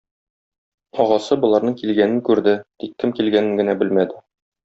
[1.03, 2.55] Агасы боларның килгәнен күрде,
[2.85, 4.19] тик кем килгәнен генә белмәде.